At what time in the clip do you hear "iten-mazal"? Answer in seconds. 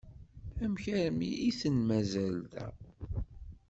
1.49-2.37